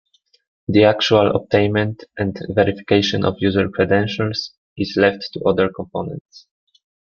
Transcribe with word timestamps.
The 0.67 0.85
actual 0.85 1.27
obtainment 1.35 2.05
and 2.17 2.35
verification 2.49 3.23
of 3.23 3.35
user 3.37 3.69
credentials 3.69 4.49
is 4.75 4.97
left 4.97 5.27
to 5.33 5.43
other 5.43 5.69
components. 5.69 6.47